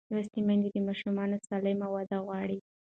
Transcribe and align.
لوستې 0.15 0.39
میندې 0.47 0.69
د 0.73 0.77
ماشوم 0.87 1.15
سالمه 1.47 1.87
وده 1.93 2.17
غواړي. 2.25 2.57